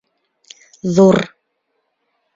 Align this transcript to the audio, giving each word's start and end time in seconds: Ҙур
Ҙур 0.95 1.21